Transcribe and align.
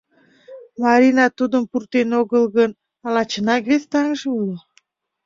Марина 0.83 1.25
тудым 1.37 1.63
пуртен 1.71 2.09
огыл 2.21 2.43
гын, 2.57 2.71
ала 3.05 3.23
чынак 3.31 3.63
вес 3.69 3.83
таҥже 3.91 4.27
уло? 4.39 4.57